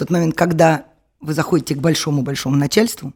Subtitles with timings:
[0.00, 0.86] тот момент, когда
[1.20, 3.12] вы заходите к большому-большому начальству,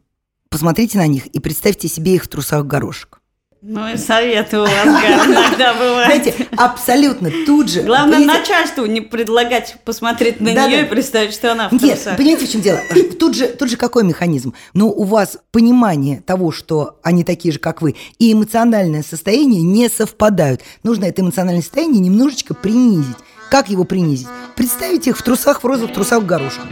[0.50, 3.20] посмотрите на них и представьте себе их в трусах горошек.
[3.66, 6.04] Ну и советы у вас иногда бывают.
[6.22, 7.80] Знаете, абсолютно тут же.
[7.80, 10.68] Главное понимаете, начальству не предлагать посмотреть на Да-да.
[10.68, 12.18] нее и представить, что она в Нет, трусах.
[12.18, 12.78] понимаете, в чем дело?
[13.18, 14.52] Тут же, тут же какой механизм?
[14.74, 19.88] Ну, у вас понимание того, что они такие же, как вы, и эмоциональное состояние не
[19.88, 20.60] совпадают.
[20.82, 23.16] Нужно это эмоциональное состояние немножечко принизить.
[23.50, 24.28] Как его принизить?
[24.56, 26.62] Представить их в трусах, в розовых трусах в горошек.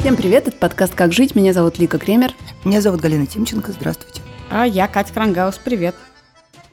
[0.00, 1.34] Всем привет, это подкаст «Как жить».
[1.34, 2.32] Меня зовут Лика Кремер.
[2.64, 3.72] Меня зовут Галина Тимченко.
[3.72, 4.22] Здравствуйте.
[4.50, 5.96] А я Катя Крангаус, привет.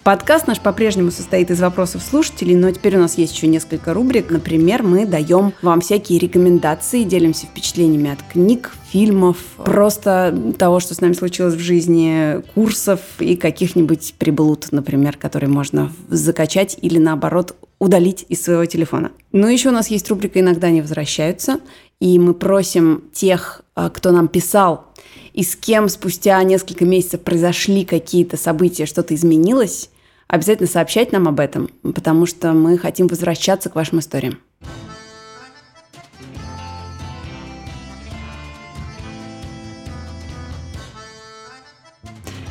[0.04, 4.32] Подкаст наш по-прежнему состоит из вопросов слушателей, но теперь у нас есть еще несколько рубрик.
[4.32, 11.00] Например, мы даем вам всякие рекомендации, делимся впечатлениями от книг, фильмов, просто того, что с
[11.00, 18.26] нами случилось в жизни, курсов и каких-нибудь приблуд, например, которые можно закачать или наоборот удалить
[18.28, 19.12] из своего телефона.
[19.32, 21.62] Ну, еще у нас есть рубрика «Иногда не возвращаются»,
[22.02, 24.88] и мы просим тех, а, кто нам писал,
[25.34, 29.90] и с кем спустя несколько месяцев произошли какие-то события, что-то изменилось,
[30.28, 34.42] обязательно сообщать нам об этом, потому что мы хотим возвращаться к вашим историям.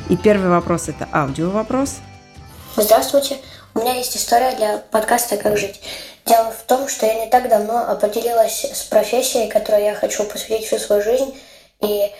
[0.09, 1.97] И первый вопрос– это аудио вопрос.
[2.75, 3.37] Здравствуйте.
[3.73, 5.81] У меня есть история для подкаста «Как жить».
[6.25, 10.67] Дело в том, что я не так давно определилась с профессией, которой я хочу посвятить
[10.67, 11.35] всю свою жизнь,
[11.81, 12.11] и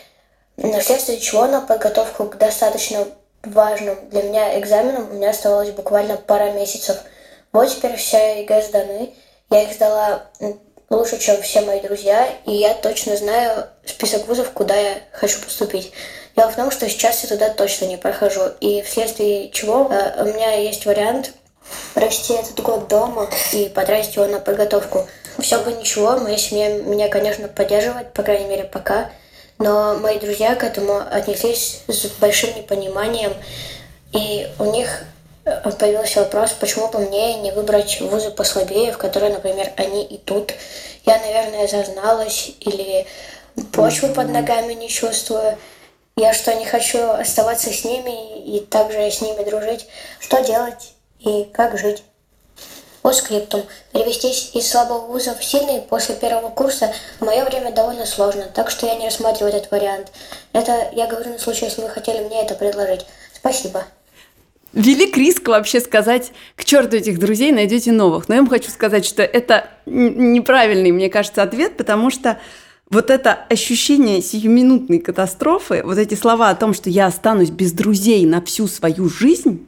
[0.58, 3.06] вследствие чего на подготовку к достаточно
[3.44, 6.98] важным для меня экзаменам у меня оставалось буквально пара месяцев.
[7.52, 9.14] Вот теперь все ЕГЭ сданы.
[9.50, 10.24] Я их сдала
[10.90, 15.92] лучше, чем все мои друзья, и я точно знаю список вузов, куда я хочу поступить.
[16.36, 20.26] Дело в том, что сейчас я туда точно не прохожу, и вследствие чего э, у
[20.26, 21.34] меня есть вариант
[21.94, 25.08] провести этот год дома и потратить его на подготовку.
[25.40, 29.12] Все бы ничего, моя семья меня, конечно, поддерживает, по крайней мере, пока.
[29.64, 33.34] Но мои друзья к этому отнеслись с большим непониманием.
[34.12, 35.06] И у них
[35.46, 40.54] э, появился вопрос, почему бы мне не выбрать вузы послабее, в которые, например, они идут.
[41.06, 43.08] Я, наверное, зазналась или
[43.72, 45.58] почву под ногами не чувствую.
[46.18, 49.88] Я что, не хочу оставаться с ними и также с ними дружить?
[50.20, 52.04] Что делать и как жить?
[53.04, 53.64] По скриптум.
[53.92, 58.72] Перевестись из слабого вуза в сильный после первого курса в мое время довольно сложно, так
[58.72, 60.12] что я не рассматриваю этот вариант.
[60.54, 63.06] Это я говорю на случай, если вы хотели мне это предложить.
[63.36, 63.84] Спасибо.
[64.72, 68.30] Велик риск вообще сказать, к черту этих друзей, найдете новых.
[68.30, 72.40] Но я вам хочу сказать, что это неправильный, мне кажется, ответ, потому что
[72.90, 78.26] вот это ощущение сиюминутной катастрофы, вот эти слова о том, что я останусь без друзей
[78.26, 79.68] на всю свою жизнь,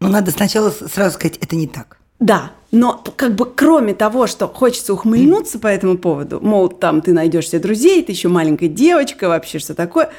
[0.00, 2.01] Но надо сначала сразу сказать, это не так.
[2.22, 7.12] Да, но как бы кроме того, что хочется ухмыльнуться по этому поводу, мол, там ты
[7.12, 10.10] найдешь себе друзей, ты еще маленькая девочка, вообще что такое.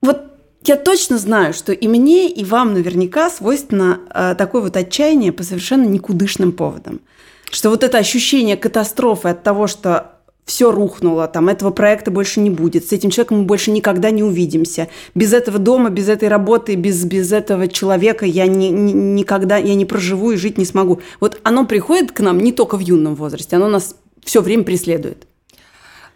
[0.00, 0.22] Вот
[0.64, 5.42] я точно знаю, что и мне, и вам наверняка свойственно э, такое вот отчаяние по
[5.42, 7.00] совершенно никудышным поводам.
[7.50, 12.50] Что вот это ощущение катастрофы от того, что все рухнуло, там этого проекта больше не
[12.50, 14.88] будет, с этим человеком мы больше никогда не увидимся.
[15.14, 19.74] Без этого дома, без этой работы, без, без этого человека я ни, ни- никогда я
[19.74, 21.00] не проживу и жить не смогу.
[21.20, 25.26] Вот оно приходит к нам не только в юном возрасте, оно нас все время преследует.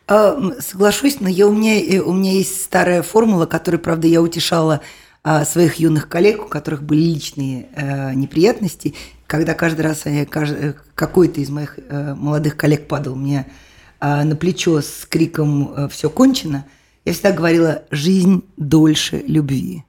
[0.07, 4.21] А, Соглашусь, но я, у, меня, э, у меня есть старая формула, которой, правда, я
[4.21, 4.81] утешала
[5.23, 8.95] а, своих юных коллег, у которых были личные э, неприятности,
[9.27, 13.53] когда каждый раз они- кажд- э, какой-то из моих э, молодых коллег падал мне а,
[14.25, 16.66] на плечо с криком «все кончено»,
[17.04, 19.84] я всегда говорила «жизнь дольше любви»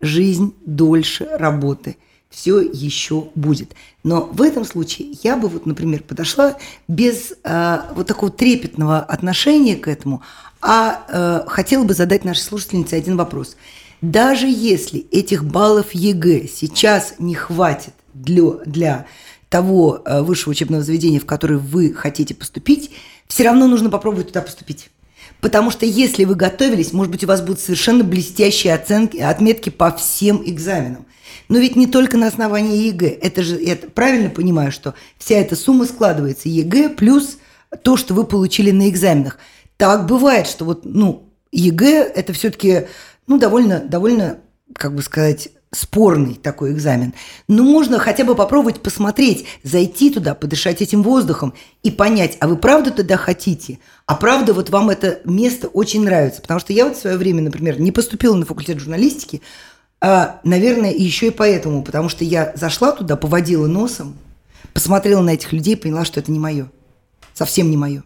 [0.00, 1.96] жизнь дольше работы.
[2.28, 3.72] Все еще будет.
[4.04, 6.56] Но в этом случае я бы вот, например, подошла
[6.86, 10.22] без а, вот такого трепетного отношения к этому,
[10.62, 13.56] а э, хотела бы задать нашей слушательнице один вопрос.
[14.02, 19.06] Даже если этих баллов ЕГЭ сейчас не хватит для, для
[19.48, 22.90] того э, высшего учебного заведения, в которое вы хотите поступить,
[23.30, 24.90] все равно нужно попробовать туда поступить.
[25.40, 29.92] Потому что если вы готовились, может быть, у вас будут совершенно блестящие оценки, отметки по
[29.92, 31.06] всем экзаменам.
[31.48, 33.06] Но ведь не только на основании ЕГЭ.
[33.06, 36.48] Это же, я правильно понимаю, что вся эта сумма складывается.
[36.48, 37.38] ЕГЭ плюс
[37.82, 39.38] то, что вы получили на экзаменах.
[39.76, 42.88] Так бывает, что вот, ну, ЕГЭ– это все-таки,
[43.28, 44.40] ну, довольно, довольно,
[44.74, 47.14] как бы сказать, спорный такой экзамен.
[47.46, 52.56] Но можно хотя бы попробовать посмотреть, зайти туда, подышать этим воздухом и понять, а вы
[52.56, 53.78] правда туда хотите?
[54.06, 56.42] А правда вот вам это место очень нравится?
[56.42, 59.42] Потому что я вот в свое время, например, не поступила на факультет журналистики,
[60.02, 64.16] А, наверное, еще и поэтому, потому что я зашла туда, поводила носом,
[64.72, 66.70] посмотрела на этих людей поняла, что это не мое.
[67.34, 68.02] Совсем не мое.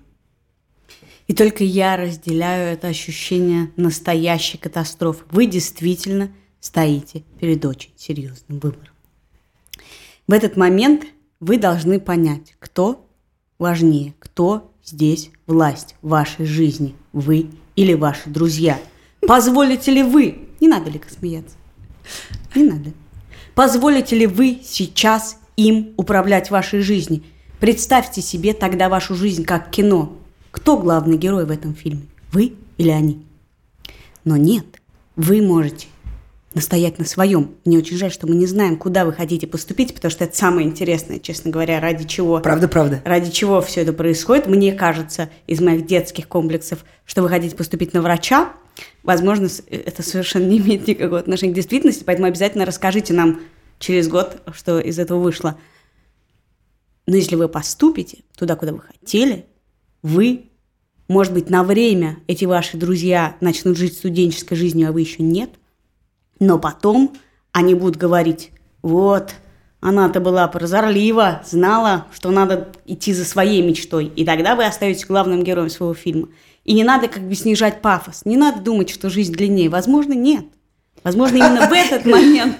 [1.29, 5.23] И только я разделяю это ощущение настоящей катастрофы.
[5.31, 6.31] Вы действительно
[6.65, 8.95] стоите перед очень серьезным выбором.
[10.27, 11.05] В этот момент
[11.39, 13.07] вы должны понять, кто
[13.59, 18.81] важнее, кто здесь власть в вашей жизни, вы или ваши друзья.
[19.21, 21.55] Позволите ли вы, не надо ли смеяться,
[22.55, 22.93] не надо,
[23.55, 27.23] позволите ли вы сейчас им управлять вашей жизнью?
[27.61, 30.17] Представьте себе тогда вашу жизнь как кино.
[30.51, 32.07] Кто главный герой в этом фильме?
[32.33, 33.23] Вы или они?
[34.25, 34.81] Но нет,
[35.15, 35.89] вы можете
[36.55, 37.57] настоять на своем.
[37.65, 40.67] Мне очень жаль, что мы не знаем, куда вы хотите поступить, потому что это самое
[40.67, 42.41] интересное, честно говоря, ради чего.
[42.41, 43.03] Правда, правда.
[43.05, 44.47] Ради чего все это происходит.
[44.47, 48.53] Мне кажется, из моих детских комплексов, что вы хотите поступить на врача.
[49.03, 53.41] Возможно, это совершенно не имеет никакого отношения к действительности, поэтому обязательно расскажите нам
[53.79, 55.59] через год, что из этого вышло.
[57.07, 59.47] Но если вы поступите туда, куда вы хотели,
[60.03, 60.51] вы,
[61.09, 65.51] может быть, на время эти ваши друзья начнут жить студенческой жизнью, а вы еще нет–
[66.41, 67.13] но потом
[67.53, 68.51] они будут говорить,
[68.83, 69.35] вот,
[69.81, 74.07] она-то была прозорлива, знала, что надо идти за своей мечтой.
[74.17, 76.29] И тогда вы остаетесь главным героем своего фильма.
[76.65, 78.23] И не надо как бы снижать пафос.
[78.25, 79.69] Не надо думать, что жизнь длиннее.
[79.69, 80.47] Возможно, нет.
[81.03, 82.57] Возможно, именно в этот момент,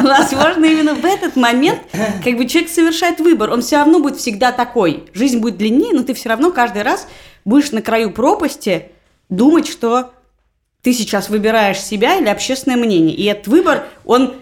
[0.00, 1.80] возможно, именно в этот момент,
[2.24, 3.50] как бы человек совершает выбор.
[3.50, 5.04] Он все равно будет всегда такой.
[5.12, 7.06] Жизнь будет длиннее, но ты все равно каждый раз
[7.44, 8.92] будешь на краю пропасти
[9.28, 10.12] думать, что
[10.82, 13.14] ты сейчас выбираешь себя или общественное мнение.
[13.14, 14.34] И этот выбор, он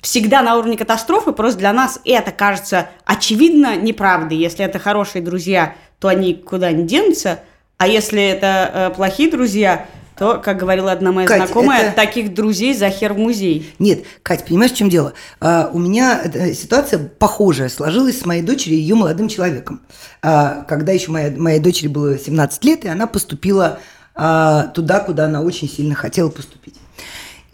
[0.00, 4.38] всегда на уровне катастрофы, просто для нас это кажется очевидно неправдой.
[4.38, 7.40] Если это хорошие друзья, то они куда не денутся,
[7.78, 9.86] а если это э, плохие друзья,
[10.16, 11.96] то, как говорила одна моя Кать, знакомая, это...
[11.96, 13.70] таких друзей за хер в музей.
[13.78, 15.12] Нет, Кать, понимаешь, в чем дело?
[15.40, 16.22] А, у меня
[16.54, 19.82] ситуация похожая сложилась с моей дочерью и ее молодым человеком.
[20.22, 23.78] А, когда еще моя, моей дочери было 17 лет, и она поступила
[24.16, 26.74] туда, куда она очень сильно хотела поступить.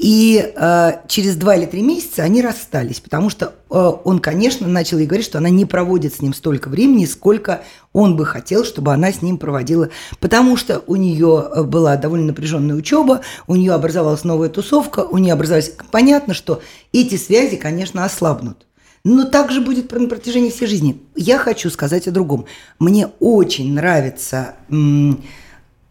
[0.02, 4.98] И э, через два или три месяца они расстались, потому что э, он, конечно, начал
[4.98, 7.62] ей говорить, что она не проводит с ним столько времени, сколько
[7.92, 12.74] он бы хотел, чтобы она с ним проводила, потому что у нее была довольно напряженная
[12.74, 15.72] учеба, у нее образовалась новая тусовка, у нее образовалась...
[15.92, 16.62] Понятно, что
[16.92, 18.66] эти связи, конечно, ослабнут.
[19.04, 21.00] Но так же будет на протяжении всей жизни.
[21.14, 22.46] Я хочу сказать о другом.
[22.80, 24.56] Мне очень нравится...
[24.68, 25.22] М-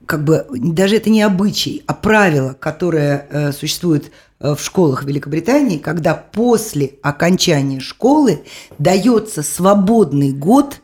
[0.06, 5.78] как бы даже это не обычай, а правило, которое э, существует э, в школах Великобритании,
[5.78, 8.44] когда после окончания школы
[8.78, 10.82] дается свободный год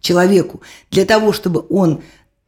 [0.00, 2.02] человеку для того, чтобы он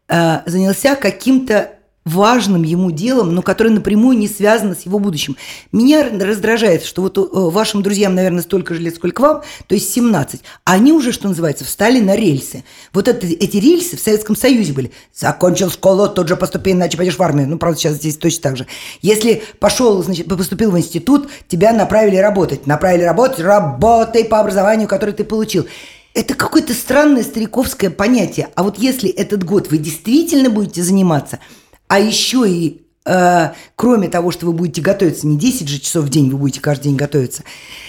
[0.09, 1.71] э, занялся каким-то
[2.05, 5.37] важным ему делом, но которое напрямую не связано с его будущим.
[5.71, 9.93] Меня раздражает, что вот э, вашим друзьям, наверное, столько же лет, сколько вам, то есть
[9.93, 12.65] 17, а они уже, что называется, встали на рельсы.
[12.93, 14.91] Вот это, эти рельсы в Советском Союзе были.
[15.15, 17.49] Закончил школу, тут же поступи, иначе пойдешь в армию.
[17.49, 18.67] Ну, правда, сейчас здесь точно так же.
[19.01, 22.67] Если пошел, значит, поступил в институт, тебя направили работать.
[22.67, 25.67] Направили работать, работай по образованию, которое ты получил.
[26.15, 28.49] Это какое-то странное стариковское понятие.
[28.55, 31.39] А вот если этот год вы действительно будете заниматься–
[31.93, 36.09] а еще и э, кроме того, что вы будете готовиться не 10 же часов в
[36.09, 37.45] день, вы будете каждый день готовиться,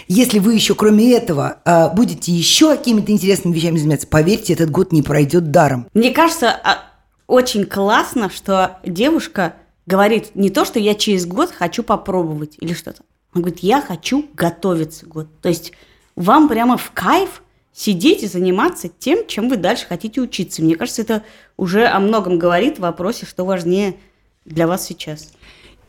[0.10, 4.92] если вы еще кроме этого э, будете еще какими-то интересными вещами заниматься, поверьте, этот год
[4.92, 5.88] не пройдет даром.
[5.94, 6.80] Мне кажется, а,
[7.28, 9.54] очень классно, что девушка
[9.86, 13.04] говорит не то, что я через год хочу попробовать или что-то.
[13.32, 15.30] Она говорит, я хочу готовиться год.
[15.42, 15.72] То есть
[16.18, 17.42] вам прямо в кайф
[17.74, 20.62] сидеть и заниматься тем, чем вы дальше хотите учиться.
[20.62, 21.24] Мне кажется, это
[21.58, 23.96] уже о многом говорит в вопросе, что важнее
[24.46, 25.32] для вас сейчас.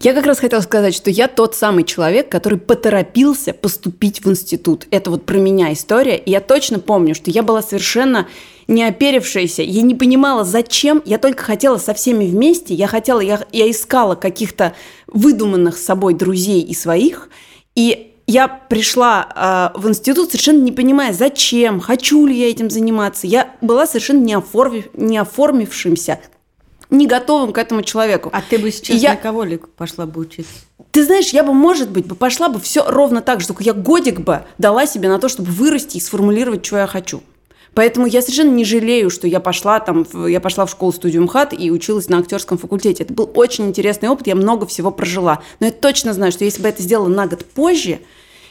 [0.00, 4.86] Я как раз хотела сказать, что я тот самый человек, который поторопился поступить в институт.
[4.90, 6.16] Это вот про меня история.
[6.16, 8.28] И я точно помню, что я была совершенно
[8.66, 9.62] не оперившаяся.
[9.62, 11.00] Я не понимала, зачем.
[11.04, 12.74] Я только хотела со всеми вместе.
[12.74, 14.74] Я хотела, я, я искала каких-то
[15.06, 17.30] выдуманных собой друзей и своих.
[17.74, 23.26] И я пришла э, в институт совершенно не понимая, зачем, хочу ли я этим заниматься.
[23.26, 26.20] Я была совершенно не, оформив, не оформившимся,
[26.90, 28.30] не готовым к этому человеку.
[28.32, 29.10] А ты бы сейчас я...
[29.10, 30.52] на кого ли пошла бы учиться?
[30.90, 33.72] Ты знаешь, я бы, может быть, бы пошла бы все ровно так же, только я
[33.72, 37.22] годик бы дала себе на то, чтобы вырасти и сформулировать, что я хочу.
[37.74, 41.54] Поэтому я совершенно не жалею, что я пошла там, я пошла в школу студию МХАТ
[41.58, 43.02] и училась на актерском факультете.
[43.02, 45.42] Это был очень интересный опыт, я много всего прожила.
[45.60, 48.00] Но я точно знаю, что если бы это сделала на год позже,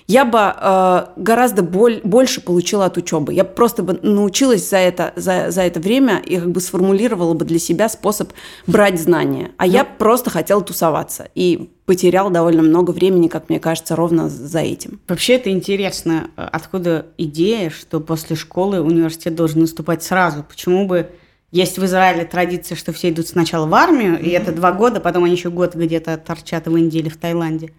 [0.07, 3.33] я бы э, гораздо боль, больше получила от учебы.
[3.33, 7.45] Я просто бы научилась за это, за, за это время и как бы сформулировала бы
[7.45, 8.31] для себя способ
[8.67, 9.51] брать знания.
[9.57, 14.29] А ну, я просто хотела тусоваться и потерял довольно много времени, как мне кажется, ровно
[14.29, 14.99] за этим.
[15.07, 20.43] Вообще это интересно, откуда идея, что после школы университет должен наступать сразу.
[20.43, 21.09] Почему бы
[21.51, 24.23] есть в Израиле традиция, что все идут сначала в армию, mm-hmm.
[24.23, 27.73] и это два года, потом они еще год где-то торчат в Индии или в Таиланде.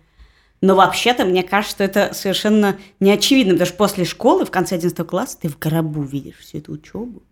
[0.61, 4.77] Но вообще-то, мне кажется, что это совершенно не очевидно, потому что после школы, в конце
[4.77, 7.23] 11 класса, ты в гробу видишь всю эту учебу.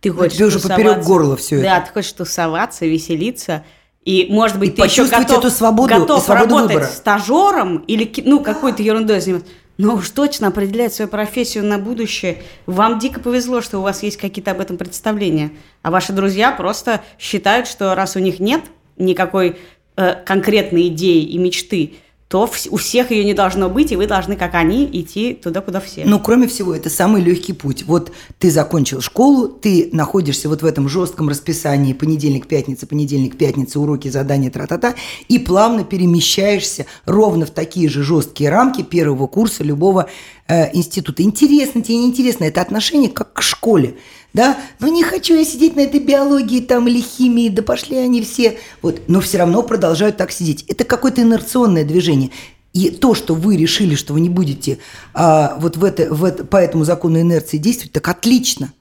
[0.00, 1.64] Ты хочешь тебе уже поперек горла все это.
[1.64, 3.64] Да, ты хочешь тусоваться, веселиться.
[4.04, 6.90] И, может быть, и ты еще готов, эту свободу, готов свободу работать выбора.
[6.90, 9.50] стажером или ну, какой-то ерундой заниматься.
[9.76, 12.42] Но уж точно определять свою профессию на будущее.
[12.66, 15.52] Вам дико повезло, что у вас есть какие-то об этом представления.
[15.82, 18.62] А ваши друзья просто считают, что раз у них нет
[18.96, 19.58] никакой
[19.96, 21.94] э, конкретной идеи и мечты,
[22.30, 25.80] то у всех ее не должно быть, и вы должны, как они, идти туда, куда
[25.80, 26.04] все.
[26.04, 27.82] Ну, кроме всего, это самый легкий путь.
[27.84, 33.80] Вот ты закончил школу, ты находишься вот в этом жестком расписании понедельник, пятница, понедельник, пятница,
[33.80, 34.94] уроки, задания, тра-та-та,
[35.26, 40.08] и плавно перемещаешься ровно в такие же жесткие рамки первого курса любого
[40.46, 41.24] э, института.
[41.24, 43.96] Интересно тебе, неинтересно, это отношение как к школе
[44.32, 48.22] да, ну не хочу я сидеть на этой биологии там или химии, да пошли они
[48.22, 50.64] все, вот, но все равно продолжают так сидеть.
[50.68, 52.30] Это какое-то инерционное движение.
[52.72, 54.78] И то, что вы решили, что вы не будете
[55.12, 58.72] а, вот в это, в это, по этому закону инерции действовать, так отлично.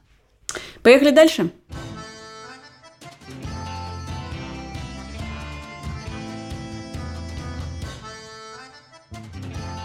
[0.84, 1.52] Поехали дальше.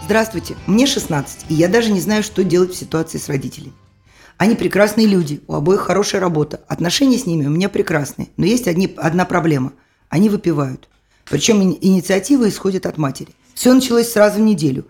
[0.05, 3.73] Здравствуйте, мне 16, и я даже не знаю, что делать в ситуации с родителями.
[4.37, 6.61] Они прекрасные люди, у обоих хорошая работа.
[6.69, 8.29] Отношения с ними у меня прекрасные.
[8.37, 9.73] Но есть одни, одна проблема.
[10.09, 10.89] Они выпивают.
[11.25, 13.31] Причем инициатива исходит от матери.
[13.55, 14.87] Все началось сразу в неделю.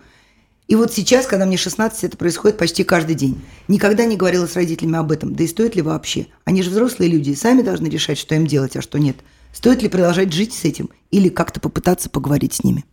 [0.67, 3.43] И вот сейчас, когда мне 16, это происходит почти каждый день.
[3.69, 5.35] Никогда не говорила с родителями об этом.
[5.35, 6.29] Да и стоит ли вообще?
[6.45, 9.17] Они же взрослые люди, сами должны решать, что им делать, а что нет.
[9.53, 12.85] Стоит ли продолжать жить с этим или как-то попытаться поговорить с ними?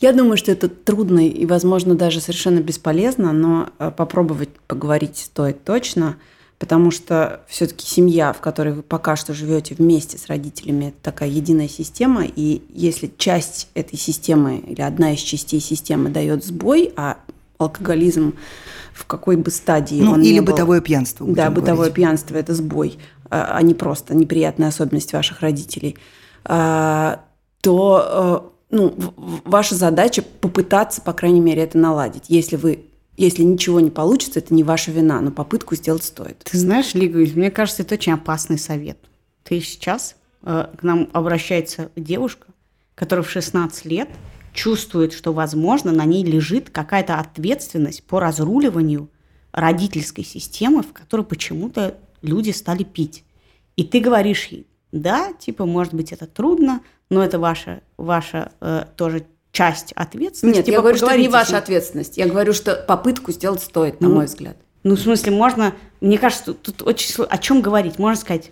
[0.00, 5.64] Я думаю, что это трудно и, возможно, даже совершенно бесполезно, но э, попробовать поговорить стоит
[5.64, 6.16] точно,
[6.58, 11.30] потому что все-таки семья, в которой вы пока что живете вместе с родителями, это такая
[11.30, 17.18] единая система, и если часть этой системы или одна из частей системы дает сбой, а
[17.58, 18.34] алкоголизм
[18.92, 21.26] в какой бы стадии ну, он или не бытовое был, пьянство.
[21.26, 21.94] Да, бытовое говорить.
[21.94, 22.98] пьянство это сбой,
[23.30, 25.96] а, а не просто неприятная особенность ваших родителей,
[26.44, 27.22] а,
[27.62, 29.14] то э, ну,
[29.44, 32.24] ваша задача попытаться, по крайней мере, это наладить.
[32.28, 36.38] Если вы если ничего не получится, это не ваша вина, но попытку сделать стоит.
[36.44, 38.98] Ты знаешь, Лига, мне кажется, это очень опасный совет.
[39.42, 42.48] Ты сейчас э, к нам обращается девушка,
[42.94, 44.10] которая в 16 лет
[44.52, 49.10] чувствует, что, возможно, на ней лежит какая-то ответственность по разруливанию
[49.52, 53.24] родительской системы, в которой почему-то люди стали пить.
[53.76, 56.80] И ты говоришь ей, да, типа, может быть, это трудно,
[57.10, 60.58] но это ваша, ваша э, тоже часть ответственности.
[60.58, 62.16] Нет, типа, я говорю, что это не ваша ответственность.
[62.16, 64.56] Я говорю, что попытку сделать стоит, на ну, мой взгляд.
[64.82, 65.74] Ну, в смысле, можно...
[66.00, 67.24] Мне кажется, тут очень...
[67.24, 67.98] О чем говорить?
[67.98, 68.50] Можно сказать,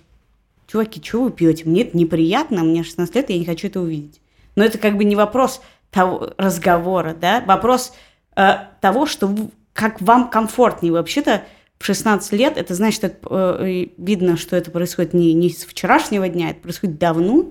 [0.67, 1.65] чуваки, что вы пьете?
[1.67, 4.21] Мне это неприятно, мне 16 лет, я не хочу это увидеть.
[4.57, 7.43] Но это как бы не вопрос того разговора, да?
[7.47, 7.93] Вопрос
[8.37, 9.35] э, того, что
[9.75, 10.93] как вам комфортнее.
[10.93, 11.43] Вообще-то
[11.79, 15.65] в 16 лет, это значит, что это, э, видно, что это происходит не, не с
[15.65, 17.51] вчерашнего дня, это происходит давно,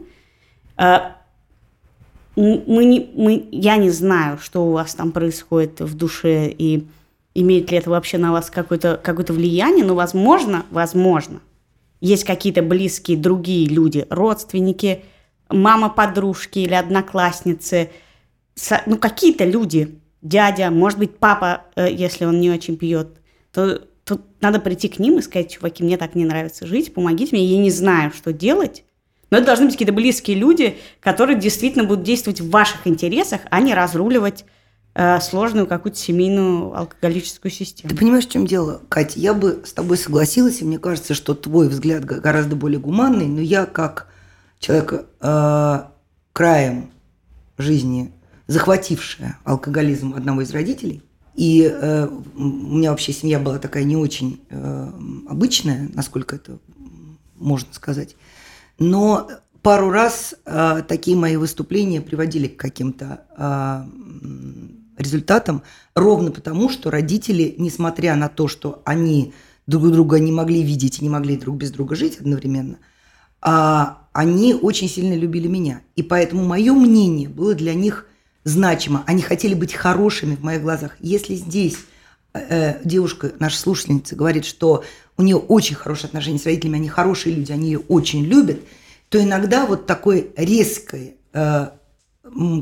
[2.35, 6.87] мы не, мы, я не знаю, что у вас там происходит в душе и
[7.35, 11.41] имеет ли это вообще на вас какое-то какое влияние, но возможно, возможно,
[12.01, 15.03] есть какие-то близкие другие люди, родственники,
[15.49, 17.91] мама подружки или одноклассницы,
[18.85, 23.19] ну какие-то люди, дядя, может быть папа, э, если он не очень пьет,
[23.51, 27.35] то тут надо прийти к ним и сказать, чуваки, мне так не нравится жить, помогите
[27.35, 28.83] мне, я не знаю, что делать,
[29.33, 33.61] но это должны быть какие-то близкие люди, которые действительно будут действовать в ваших интересах, а
[33.61, 34.45] не разруливать
[34.93, 37.89] э, сложную какую-то семейную алкоголическую систему.
[37.89, 39.19] Ты понимаешь, в чем дело, Катя?
[39.19, 43.41] Я бы с тобой согласилась, и мне кажется, что твой взгляд гораздо более гуманный, но
[43.41, 44.07] я как
[44.59, 45.79] человек э,
[46.31, 46.91] краем
[47.57, 48.11] жизни,
[48.45, 51.01] захватившая алкоголизм одного из родителей,
[51.33, 54.91] и э, у меня вообще семья была такая не очень э,
[55.27, 56.59] обычная, насколько это
[57.33, 58.15] можно сказать.
[58.79, 59.29] Но
[59.61, 63.83] пару раз э, такие мои выступления приводили к каким-то э,
[64.97, 65.63] результатам,
[65.95, 69.33] ровно потому, что родители, несмотря на то, что они
[69.67, 72.79] друг друга не могли видеть и не могли друг без друга жить одновременно,
[73.41, 75.81] а они очень сильно любили меня.
[75.95, 78.05] И поэтому мое мнение было для них
[78.43, 80.97] значимо, они хотели быть хорошими в моих глазах.
[80.99, 81.77] Если здесь
[82.33, 84.83] э, девушка, наша слушательница, говорит, что
[85.17, 88.59] у нее очень хорошие отношения с родителями, они хорошие люди, они ее очень любят,
[89.09, 91.67] то иногда вот такое резкое э,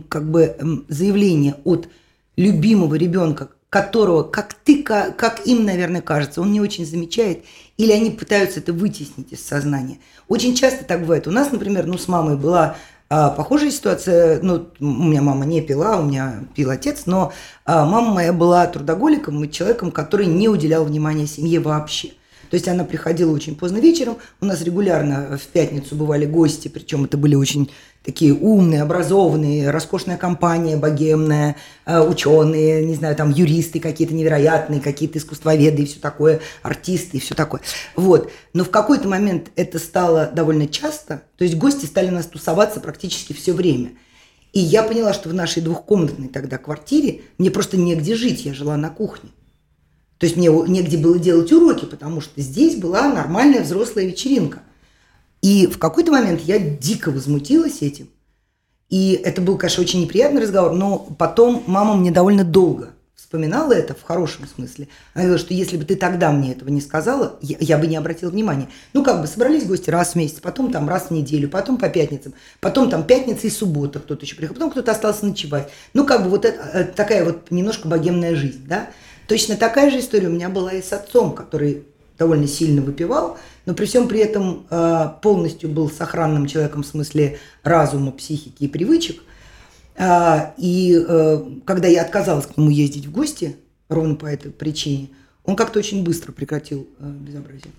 [0.09, 1.87] как бы заявление от
[2.35, 7.45] любимого ребенка, которого, как ты, как, им, наверное, кажется, он не очень замечает,
[7.77, 9.99] или они пытаются это вытеснить из сознания.
[10.27, 11.25] Очень часто так бывает.
[11.25, 12.75] У нас, например, ну, с мамой была
[13.13, 17.33] а, похожая ситуация, ну, у меня мама не пила, у меня пил отец, но
[17.65, 22.13] а, мама моя была трудоголиком и человеком, который не уделял внимания семье вообще.
[22.51, 27.05] То есть она приходила очень поздно вечером, у нас регулярно в пятницу бывали гости, причем
[27.05, 27.71] это были очень
[28.03, 31.55] такие умные, образованные, роскошная компания, богемная,
[31.85, 37.19] э, ученые, не знаю, там юристы какие-то невероятные, какие-то искусствоведы и все такое, артисты и
[37.21, 37.61] все такое.
[37.95, 38.29] Вот.
[38.53, 42.81] Но в какой-то момент это стало довольно часто, то есть гости стали у нас тусоваться
[42.81, 43.91] практически все время.
[44.51, 48.75] И я поняла, что в нашей двухкомнатной тогда квартире мне просто негде жить, я жила
[48.75, 49.29] на кухне.
[50.21, 54.59] То есть мне негде было делать уроки, потому что здесь была нормальная взрослая вечеринка.
[55.41, 58.07] И в какой-то момент я дико возмутилась этим.
[58.89, 63.95] И это был, конечно, очень неприятный разговор, но потом мама мне довольно долго вспоминала это
[63.95, 64.89] в хорошем смысле.
[65.15, 67.95] Она говорила, что если бы ты тогда мне этого не сказала, я, я бы не
[67.95, 68.67] обратила внимания.
[68.93, 71.89] Ну, как бы собрались гости раз в месяц, потом там раз в неделю, потом по
[71.89, 75.71] пятницам, потом там пятница и суббота кто-то еще приехал, потом кто-то остался ночевать.
[75.93, 78.89] Ну, как бы вот это, э, такая вот немножко богемная жизнь, да.
[79.31, 81.85] Точно такая же история у меня была и с отцом, который
[82.19, 87.39] довольно сильно выпивал, но при всем при этом э, полностью был сохранным человеком в смысле
[87.63, 89.23] разума, психики и привычек.
[89.95, 93.55] Э, и э, когда я отказалась к нему ездить в гости,
[93.87, 95.11] ровно по этой причине,
[95.45, 97.71] он как-то очень быстро прекратил безобразие.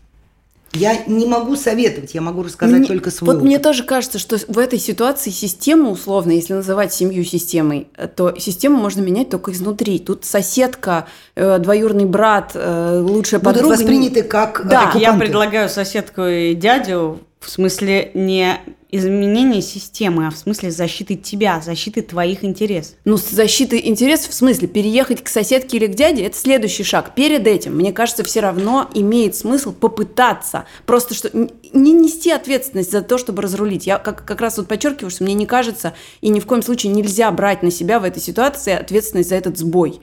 [0.74, 3.46] Я не могу советовать, я могу рассказать мне, только свой Вот опыт.
[3.46, 8.78] мне тоже кажется, что в этой ситуации система, условно, если называть семью системой, то систему
[8.78, 9.98] можно менять только изнутри.
[9.98, 13.74] Тут соседка, э, двоюродный брат, э, лучшая Будут подруга.
[13.76, 14.98] восприняты как Да, оккупанты.
[15.00, 21.62] я предлагаю соседку и дядю в смысле не изменение системы, а в смысле защиты тебя,
[21.64, 22.96] защиты твоих интересов.
[23.06, 27.14] Ну, защиты интересов в смысле переехать к соседке или к дяде– это следующий шаг.
[27.14, 30.66] Перед этим, мне кажется, все равно имеет смысл попытаться.
[30.84, 33.86] Просто что не нести ответственность за то, чтобы разрулить.
[33.86, 36.92] Я как, как раз вот подчеркиваю, что мне не кажется, и ни в коем случае
[36.92, 40.00] нельзя брать на себя в этой ситуации ответственность за этот сбой.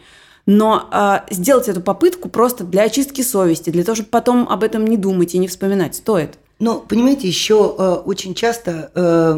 [0.47, 4.88] Но э, сделать эту попытку просто для очистки совести, для того, чтобы потом об этом
[4.88, 6.39] не думать и не вспоминать, стоит.
[6.60, 9.34] Но, понимаете, еще э, очень часто э,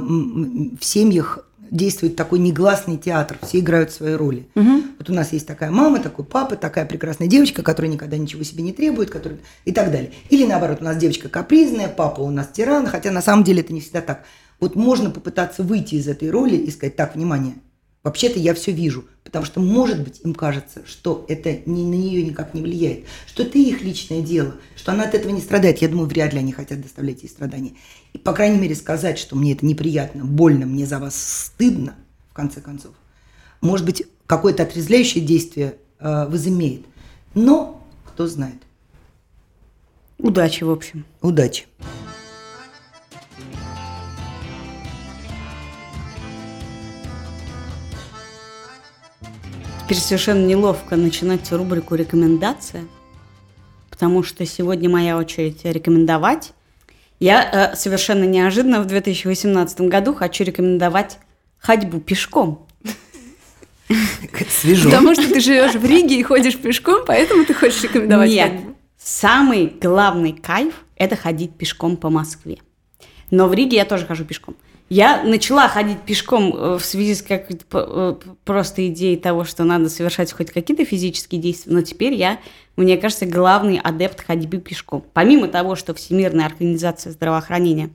[0.80, 4.48] в семьях действует такой негласный театр, все играют свои роли.
[4.56, 4.84] Угу.
[5.00, 8.64] Вот у нас есть такая мама, такой папа, такая прекрасная девочка, которая никогда ничего себе
[8.64, 9.40] не требует, которая...
[9.64, 10.12] и так далее.
[10.30, 13.72] Или наоборот, у нас девочка капризная, папа у нас тиран, хотя на самом деле это
[13.72, 14.26] не всегда так.
[14.60, 17.54] Вот можно попытаться выйти из этой роли и сказать, так, внимание,
[18.04, 22.24] Вообще-то я все вижу, потому что, может быть, им кажется, что это ни, на нее
[22.24, 25.80] никак не влияет, что это их личное дело, что она от этого не страдает.
[25.80, 27.74] Я думаю, вряд ли они хотят доставлять ей страдания.
[28.14, 31.96] И, по крайней мере, сказать, что мне это неприятно, больно, мне за вас стыдно,
[32.32, 32.96] в конце концов,
[33.62, 36.86] может быть, какое-то отрезвляющее действие э, возымеет.
[37.36, 38.58] Но кто знает.
[40.18, 41.06] Удачи, в общем.
[41.22, 41.66] Удачи.
[49.92, 52.86] Теперь совершенно неловко начинать рубрику «Рекомендация»,
[53.90, 56.54] потому что сегодня моя очередь рекомендовать.
[57.20, 61.20] Я э, совершенно неожиданно в 2018 году хочу рекомендовать
[61.58, 62.66] ходьбу пешком.
[64.50, 64.90] Свежо.
[64.90, 68.76] Потому что ты живешь в Риге и ходишь пешком, поэтому ты хочешь рекомендовать Нет, ходьбу.
[68.98, 72.60] самый главный кайф– это ходить пешком по Москве.
[73.30, 74.56] Но в Риге я тоже хожу пешком.
[74.92, 79.88] Я начала ходить пешком э, в связи с как э, просто идеей того, что надо
[79.88, 82.40] совершать хоть какие-то физические действия, но теперь я,
[82.76, 85.06] мне кажется, главный адепт ходьбы пешком.
[85.14, 87.90] Помимо того, что Всемирная организация здравоохранения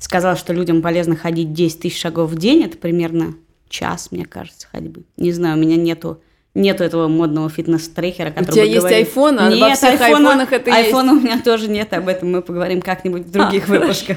[0.00, 3.34] сказала, что людям полезно ходить 10 тысяч шагов в день, это примерно
[3.68, 5.02] час, мне кажется, ходьбы.
[5.18, 6.22] Не знаю, у меня нету
[6.54, 9.14] нету этого модного фитнес-трекера, который У тебя есть говорит...
[9.14, 11.22] iPhone, а нет, во всех айфона, айфонах это айфона есть.
[11.22, 14.16] у меня тоже нет, об этом мы поговорим как-нибудь в других а, выпусках.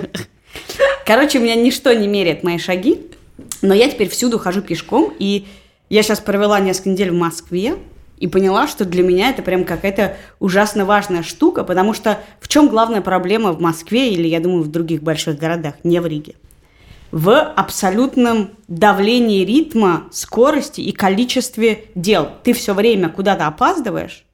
[1.05, 3.01] Короче, у меня ничто не меряет мои шаги,
[3.61, 5.45] но я теперь всюду хожу пешком, и
[5.89, 7.75] я сейчас провела несколько недель в Москве,
[8.19, 12.67] и поняла, что для меня это прям какая-то ужасно важная штука, потому что в чем
[12.67, 16.35] главная проблема в Москве или, я думаю, в других больших городах, не в Риге?
[17.11, 22.29] В абсолютном давлении ритма, скорости и количестве дел.
[22.43, 24.25] Ты все время куда-то опаздываешь,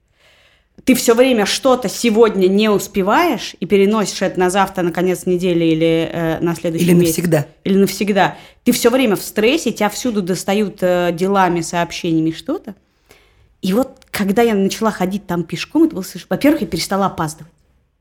[0.86, 5.66] ты все время что-то сегодня не успеваешь и переносишь это на завтра, на конец недели
[5.66, 7.18] или э, на следующий Или месяц.
[7.18, 7.48] навсегда.
[7.64, 8.38] Или навсегда.
[8.64, 12.76] Ты все время в стрессе, тебя всюду достают э, делами, сообщениями, что-то.
[13.64, 16.28] И вот когда я начала ходить там пешком, это было совершенно...
[16.30, 17.52] Во-первых, я перестала опаздывать.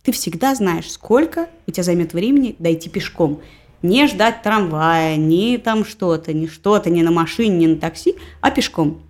[0.03, 3.41] Ты всегда знаешь, сколько у тебя займет времени дойти пешком.
[3.81, 8.51] Не ждать трамвая, не там что-то, не что-то, не на машине, не на такси, а
[8.51, 9.01] пешком.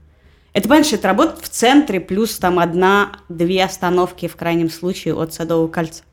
[0.54, 5.66] Это, понимаешь, это работает в центре, плюс там одна-две остановки в крайнем случае от Садового
[5.66, 6.04] кольца.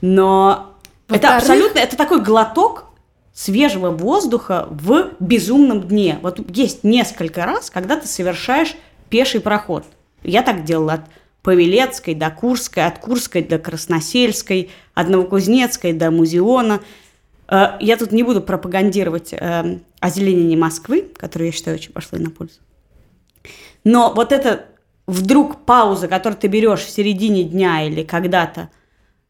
[0.00, 0.74] Но
[1.08, 2.86] это абсолютно, это такой глоток
[3.34, 6.18] свежего воздуха в безумном дне.
[6.22, 8.74] Вот есть несколько раз, когда ты совершаешь
[9.10, 9.84] пеший проход.
[10.22, 11.02] Я так делала от
[11.42, 16.80] Павелецкой до Курской, от Курской до Красносельской, от Новокузнецкой до Музеона.
[17.48, 22.30] Э, Я тут не буду пропагандировать э, озеленение Москвы, которое я считаю очень пошло на
[22.30, 22.60] пользу.
[23.84, 24.66] Но вот это
[25.06, 28.70] вдруг пауза, которую ты берешь в середине дня или когда-то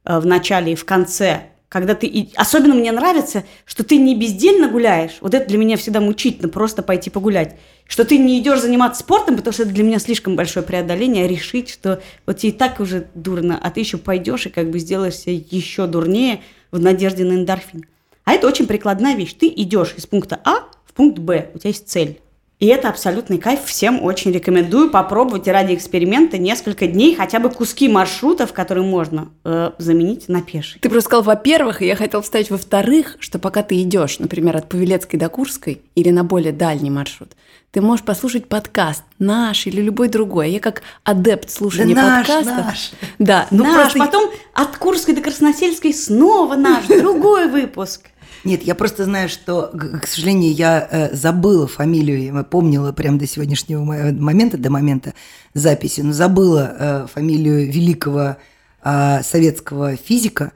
[0.04, 2.30] э, в начале и в конце, когда ты...
[2.36, 5.16] Особенно мне нравится, что ты не бездельно гуляешь.
[5.20, 7.56] Вот это для меня всегда мучительно, просто пойти погулять.
[7.88, 11.28] Что ты не идешь заниматься спортом, потому что это для меня слишком большое преодоление, а
[11.28, 14.78] решить, что вот тебе и так уже дурно, а ты еще пойдешь и как бы
[14.78, 17.86] сделаешь себя еще дурнее в надежде на эндорфин.
[18.24, 19.34] А это очень прикладная вещь.
[19.34, 22.20] Ты идешь из пункта А в пункт Б, у тебя есть цель.
[22.60, 23.64] И это абсолютный кайф.
[23.64, 29.72] Всем очень рекомендую попробовать ради эксперимента несколько дней хотя бы куски маршрутов, которые можно э,
[29.78, 30.80] заменить на пеший.
[30.80, 34.68] Ты просто сказал, во-первых, и я хотел вставить во-вторых, что пока ты идешь, например, от
[34.68, 37.32] Павелецкой до Курской или на более дальний маршрут,
[37.72, 40.52] ты можешь послушать подкаст наш или любой другой.
[40.52, 42.66] Я как адепт слушания Да наш, подкастов.
[42.66, 42.92] наш.
[43.18, 48.02] Да, ну наш, просто потом от Курской до Красносельской снова наш, другой выпуск.
[48.44, 53.26] Нет, я просто знаю, что, к сожалению, я э, забыла фамилию, я помнила прямо до
[53.26, 55.14] сегодняшнего мо- момента, до момента
[55.54, 58.36] записи, но забыла э, фамилию великого
[58.84, 60.52] э, советского физика,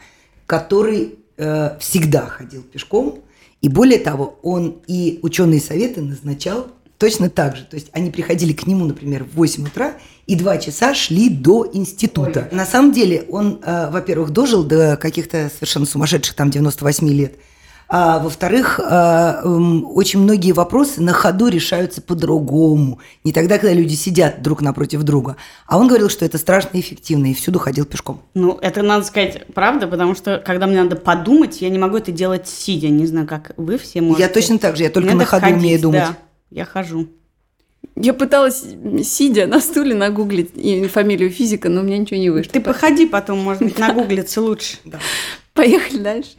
[0.46, 3.20] который э, всегда ходил пешком,
[3.62, 7.64] и более того, он и ученые советы назначал точно так же.
[7.64, 9.94] То есть они приходили к нему, например, в 8 утра
[10.26, 12.48] и два часа шли до института.
[12.52, 17.36] На самом деле он, э, во-первых, дожил до каких-то совершенно сумасшедших там 98 лет.
[17.90, 18.84] А во-вторых, э,
[19.44, 22.98] м, очень многие вопросы на ходу решаются по-другому.
[23.24, 25.36] Не тогда, когда люди сидят друг напротив друга.
[25.66, 28.20] А он говорил, что это страшно эффективно, и всюду ходил пешком.
[28.34, 32.12] Ну, это надо сказать правда, потому что когда мне надо подумать, я не могу это
[32.12, 32.88] делать сидя.
[32.88, 34.22] Не знаю, как вы все можете.
[34.22, 36.00] Я точно так же, я только Мне на ходу ходить, умею думать.
[36.00, 36.16] Да,
[36.50, 37.08] я хожу.
[37.96, 38.64] я пыталась,
[39.02, 40.50] сидя на стуле, нагуглить
[40.92, 42.52] фамилию физика, но у меня ничего не вышло.
[42.52, 44.76] Ты походи потом, может быть, нагуглиться лучше.
[45.54, 46.30] Поехали дальше.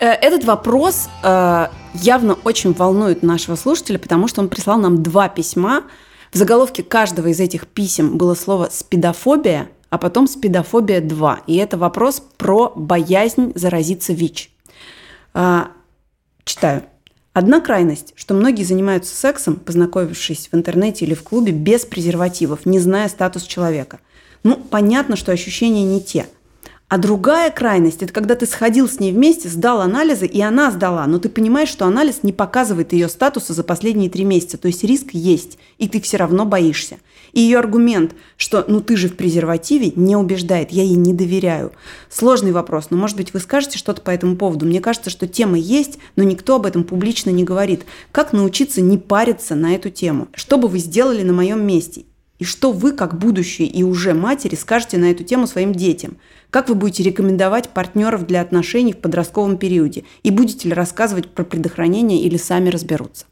[0.00, 5.84] Этот вопрос э, явно очень волнует нашего слушателя, потому что он прислал нам два письма.
[6.32, 11.40] В заголовке каждого из этих писем было слово «спидофобия», а потом «спидофобия 2».
[11.48, 14.50] И это вопрос про боязнь заразиться ВИЧ.
[15.34, 15.68] А,
[16.44, 16.82] Читаю.
[17.32, 22.78] Одна крайность, что многие занимаются сексом, познакомившись в интернете или в клубе без презервативов, не
[22.78, 24.00] зная статус человека.
[24.42, 26.26] Ну, понятно, что ощущения не те.
[26.90, 31.06] А другая крайность– это когда ты сходил с ней вместе, сдал анализы, и она сдала,
[31.06, 34.82] но ты понимаешь, что анализ не показывает ее статуса за последние три месяца, то есть
[34.82, 36.96] риск есть, и ты все равно боишься.
[37.32, 41.70] И ее аргумент, что «ну ты же в презервативе», не убеждает, я ей не доверяю.
[42.08, 44.66] Сложный вопрос, но, может быть, вы скажете что-то по этому поводу.
[44.66, 47.84] Мне кажется, что тема есть, но никто об этом публично не говорит.
[48.10, 50.26] Как научиться не париться на эту тему?
[50.34, 52.06] Что бы вы сделали на моем месте?
[52.40, 56.16] И что вы, как будущие и уже матери, скажете на эту тему своим детям?
[56.48, 60.04] Как вы будете рекомендовать партнеров для отношений в подростковом периоде?
[60.22, 63.26] И будете ли рассказывать про предохранение или сами разберутся?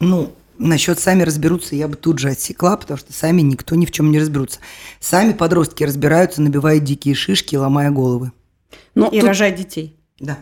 [0.00, 3.92] Ну, насчет сами разберутся я бы тут же отсекла, потому что сами никто ни в
[3.92, 4.58] чем не разберутся.
[4.98, 8.32] Сами подростки разбираются, набивая дикие шишки, ломая головы.
[8.96, 9.96] Ну, И тут, рожать детей.
[10.18, 10.38] Да.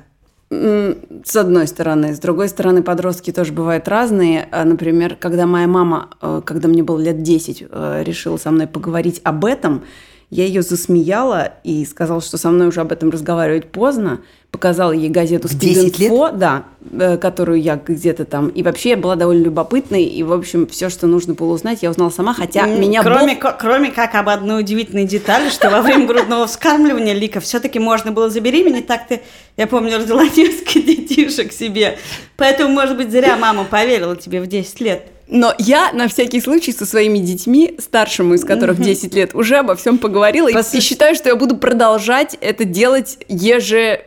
[1.25, 2.15] С одной стороны.
[2.15, 4.49] С другой стороны, подростки тоже бывают разные.
[4.51, 8.67] А, Например, когда моя мама, э, когда мне было лет 10, э, решила со мной
[8.67, 9.85] поговорить об этом,
[10.31, 14.21] я ее засмеяла и сказала, что со мной уже об этом разговаривать поздно.
[14.55, 16.09] Показала ей газету В 10 лет?
[16.11, 16.63] «Спид-инфо», да,
[16.93, 18.49] э, которую я где-то там...
[18.51, 21.91] И вообще я была довольно любопытной, и, в общем, все, что нужно было узнать, я
[21.91, 25.83] узнала сама, хотя М, меня кроме, Бог- кроме как об одной удивительной детали, что во
[25.83, 28.87] время грудного вскармливания Лика все-таки можно было забеременеть.
[28.87, 29.23] Так ты,
[29.57, 31.99] я помню, родила несколько детишек себе.
[32.37, 35.03] Поэтому, может быть, зря мама поверила тебе в 10 лет.
[35.27, 39.75] Но я на всякий случай со своими детьми, старшему из которых 10 лет, уже обо
[39.75, 40.47] всем поговорила.
[40.49, 44.03] и- И, считаю, что я буду продолжать это делать еже...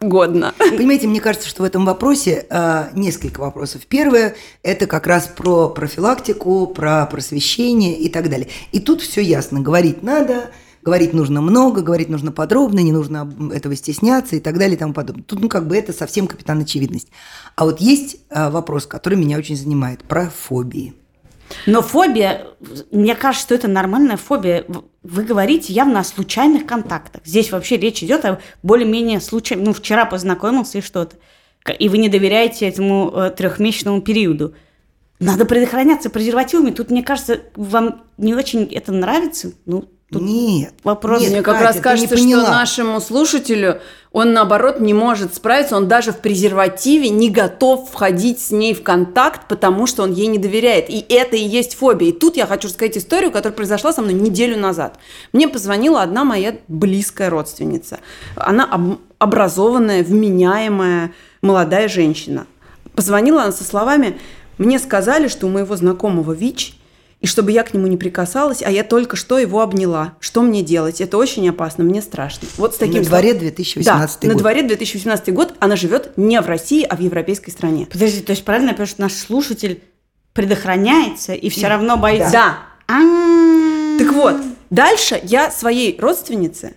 [0.00, 0.54] годно.
[0.58, 3.82] Понимаете, мне кажется, что в этом вопросе э, несколько вопросов.
[3.86, 8.48] Первое– это как раз про профилактику, про просвещение и так далее.
[8.72, 9.60] И тут все ясно.
[9.60, 10.50] Говорить надо,
[10.82, 14.92] говорить нужно много, говорить нужно подробно, не нужно этого стесняться и так далее и тому
[14.92, 15.24] подобное.
[15.24, 17.08] Тут, ну, как бы это совсем капитан очевидность.
[17.56, 20.94] А вот есть э, вопрос, который меня очень занимает, про фобии.
[21.66, 22.46] Но фобия,
[22.90, 24.64] мне кажется, что это нормальная фобия.
[25.02, 27.22] Вы говорите явно о случайных контактах.
[27.24, 29.66] Здесь вообще речь идет о более-менее случайном.
[29.66, 31.16] Ну, вчера познакомился и что-то.
[31.78, 34.54] И вы не доверяете этому э, трехмесячному периоду.
[35.18, 36.70] Надо предохраняться презервативами.
[36.70, 39.52] Тут, мне кажется, вам не очень это нравится.
[39.66, 40.72] Ну, Тут нет.
[40.84, 41.20] Вопрос.
[41.20, 45.76] Мне как Катя, раз кажется, что нашему слушателю он, наоборот, не может справиться.
[45.76, 50.28] Он даже в презервативе не готов входить с ней в контакт, потому что он ей
[50.28, 50.88] не доверяет.
[50.88, 52.08] И это и есть фобия.
[52.08, 54.98] И тут я хочу рассказать историю, которая произошла со мной неделю назад.
[55.34, 57.98] Мне позвонила одна моя близкая родственница.
[58.34, 62.46] Она об- образованная, вменяемая молодая женщина.
[62.94, 64.18] Позвонила она со словами
[64.56, 66.76] «Мне сказали, что у моего знакомого ВИЧ–
[67.20, 70.14] и чтобы я к нему не прикасалась, а я только что его обняла.
[70.20, 71.00] Что мне делать?
[71.00, 72.46] Это очень опасно, мне страшно.
[72.56, 74.34] Вот с таким на дворе 2018 да, год.
[74.34, 75.54] на дворе 2018 год.
[75.58, 77.88] Она живет не в России, а в европейской стране.
[77.90, 79.82] Подожди, то есть правильно потому что наш слушатель
[80.32, 82.30] предохраняется и все равно боится?
[82.30, 82.58] Да.
[82.86, 83.98] А-а-а.
[83.98, 84.36] Так вот,
[84.70, 86.74] дальше я своей родственнице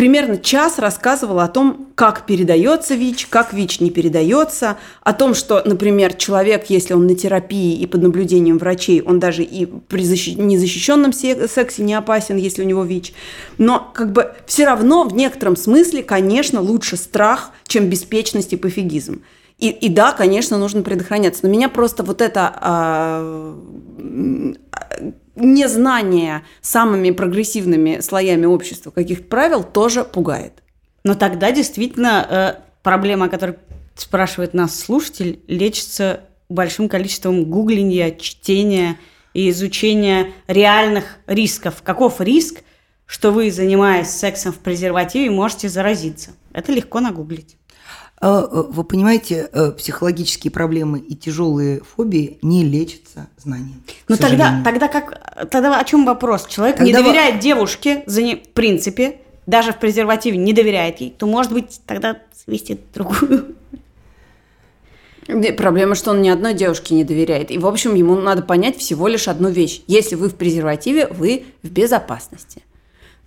[0.00, 5.62] примерно час рассказывала о том, как передается ВИЧ, как ВИЧ не передается, о том, что,
[5.66, 10.40] например, человек, если он на терапии и под наблюдением врачей, он даже и при защи-
[10.40, 13.12] незащищенном сексе не опасен, если у него ВИЧ.
[13.58, 19.20] Но как бы все равно в некотором смысле, конечно, лучше страх, чем беспечность и пофигизм.
[19.60, 21.40] И, и да, конечно, нужно предохраняться.
[21.44, 23.58] Но меня просто вот это а,
[25.36, 30.62] незнание самыми прогрессивными слоями общества каких-то правил тоже пугает.
[31.04, 33.56] Но тогда действительно э, проблема, о которой
[33.94, 38.98] спрашивает нас слушатель, лечится большим количеством гуглинья, чтения
[39.34, 41.82] и изучения реальных рисков.
[41.82, 42.62] Каков риск,
[43.06, 46.30] что вы, занимаясь сексом в презервативе, можете заразиться?
[46.52, 47.56] Это легко нагуглить.
[48.22, 53.82] А, э, вы понимаете, э, психологические проблемы и тяжелые фобии не лечатся знанием.
[54.08, 56.46] Ну тогда, тогда как, тогда о чем вопрос?
[56.46, 57.38] Человек тогда не доверяет в...
[57.38, 62.18] девушке, за не, в принципе, даже в презервативе не доверяет ей, то может быть тогда
[62.44, 63.56] свести другую.
[65.56, 67.50] Проблема, что он ни одной девушке не доверяет.
[67.50, 69.82] И, в общем, ему надо понять всего лишь одну вещь.
[69.86, 72.62] Если вы в презервативе, вы в безопасности.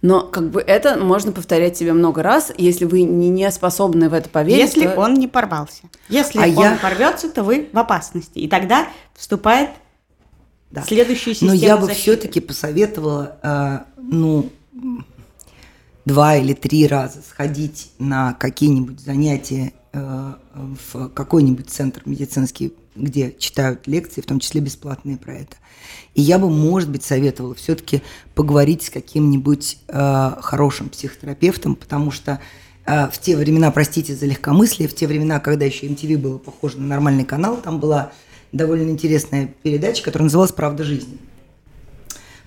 [0.03, 4.13] Но как бы это можно повторять себе много раз, если вы не, не способны в
[4.13, 4.59] это поверить.
[4.59, 4.99] Если то...
[4.99, 5.83] он не порвался.
[6.09, 6.77] Если а он я...
[6.81, 8.37] порвется, то вы в опасности.
[8.39, 9.69] И тогда вступает
[10.71, 10.81] да.
[10.81, 14.49] следующая система Но я бы все-таки посоветовала, э, ну,
[16.03, 23.87] два или три раза сходить на какие-нибудь занятия э, в какой-нибудь центр медицинский, где читают
[23.87, 25.55] лекции, в том числе бесплатные про это.
[26.13, 28.01] И я бы, может быть, советовала все-таки
[28.35, 32.39] поговорить с каким-нибудь э, хорошим психотерапевтом, потому что
[32.85, 36.79] э, в те времена, простите за легкомыслие, в те времена, когда еще MTV было похоже
[36.79, 38.11] на нормальный канал, там была
[38.51, 41.17] довольно интересная передача, которая называлась «Правда жизни»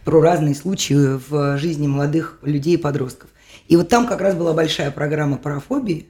[0.06, 3.28] про разные случаи в жизни молодых людей и подростков.
[3.66, 6.06] И вот там как раз была большая программа про фобии,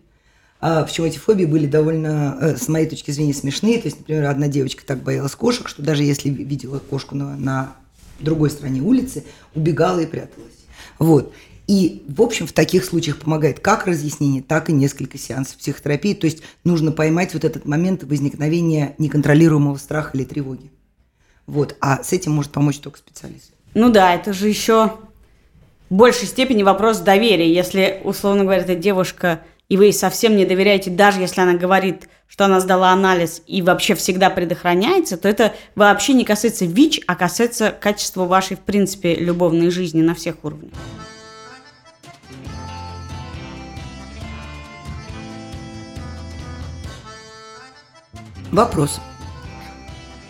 [0.87, 3.79] Причем эти фобии были довольно, э, с моей точки зрения, смешные.
[3.79, 7.77] То есть, например, одна девочка так боялась кошек, что даже если видела кошку на, на
[8.19, 9.25] другой стороне улицы,
[9.55, 10.55] убегала и пряталась.
[10.99, 11.33] Вот.
[11.67, 16.15] И, в общем, в таких случаях помогает как разъяснение, так и несколько сеансов психотерапии.
[16.15, 20.71] То есть нужно поймать вот этот момент возникновения неконтролируемого страха или тревоги.
[21.47, 21.77] Вот.
[21.81, 23.53] А с этим может помочь только специалист.
[23.75, 24.93] Ну да, это же еще
[25.91, 27.53] в большей степени вопрос доверия.
[27.53, 32.09] Если, условно говоря, эта девушка и вы ей совсем не доверяете, даже если она говорит,
[32.29, 37.17] что она сдала анализ и вообще всегда предохраняется, то это вообще не касается ВИЧ, а
[37.17, 40.73] касается качества вашей, в принципе, любовной жизни на всех уровнях.
[48.53, 49.01] Вопрос.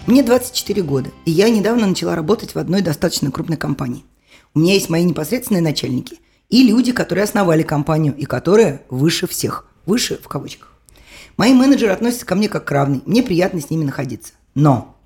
[0.07, 4.05] Мне 24 года, и я недавно начала работать в одной достаточно крупной компании.
[4.55, 6.19] У меня есть мои непосредственные начальники,
[6.49, 9.67] и люди, которые основали компанию и которые выше всех.
[9.85, 10.73] Выше в кавычках.
[11.37, 13.03] Мои менеджеры относятся ко мне как к равной.
[13.05, 14.33] Мне приятно с ними находиться.
[14.55, 14.97] Но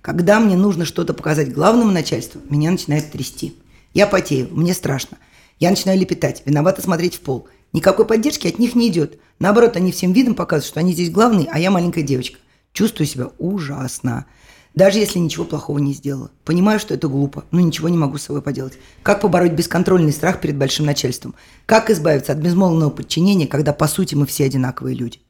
[0.00, 3.56] когда мне нужно что-то показать главному начальству, меня начинает трясти.
[3.94, 5.18] Я потею, мне страшно.
[5.58, 7.48] Я начинаю лепетать, виновато смотреть в пол.
[7.72, 9.18] Никакой поддержки от них не идет.
[9.38, 12.38] Наоборот, они всем видом показывают, что они здесь главные, а я маленькая девочка.
[12.72, 14.26] Чувствую себя ужасно.
[14.74, 16.30] Даже если ничего плохого не сделала.
[16.44, 18.74] Понимаю, что это глупо, но ничего не могу с собой поделать.
[19.02, 21.34] Как побороть бесконтрольный страх перед большим начальством?
[21.66, 25.20] Как избавиться от безмолвного подчинения, когда по сути мы все одинаковые люди?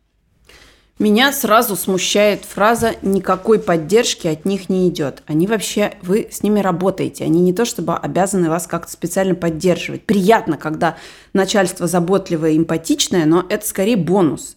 [0.99, 5.25] Меня сразу смущает фраза «никакой поддержки от них не идет».
[5.27, 10.05] Они вообще, вы с ними работаете, они не то чтобы обязаны вас как-то специально поддерживать.
[10.05, 10.97] Приятно, когда
[11.33, 14.57] начальство заботливое, эмпатичное, но это скорее бонус.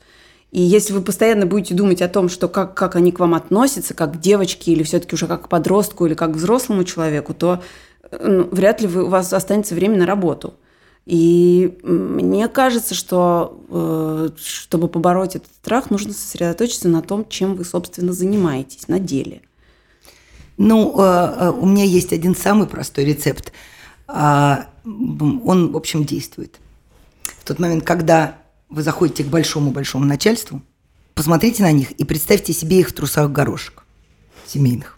[0.56, 3.94] И если вы постоянно будете думать о том, что как, как они к вам относятся,
[3.94, 7.62] как к девочке, или все-таки уже как к подростку, или как к взрослому человеку, то
[8.22, 10.54] ну, вряд ли вы, у вас останется время на работу.
[11.06, 17.65] И мне кажется, что э, чтобы побороть этот страх, нужно сосредоточиться на том, чем вы,
[17.65, 19.41] собственно, занимаетесь на деле.
[20.56, 23.52] Ну, э, э, у меня есть один самый простой рецепт.
[24.08, 26.62] А, он, в общем, действует.
[27.39, 28.38] В тот момент, когда
[28.69, 30.62] вы заходите к большому-большому начальству,
[31.13, 33.84] посмотрите на них и представьте себе их в трусах горошек
[34.47, 34.95] семейных.